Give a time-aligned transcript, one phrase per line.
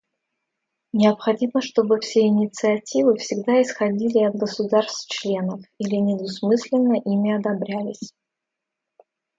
[0.93, 8.11] Необходимо, чтобы все инициативы всегда исходили от государств-членов или недвусмысленно ими одобрялись.